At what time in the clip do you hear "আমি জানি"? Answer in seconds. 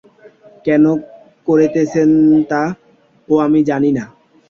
3.45-3.89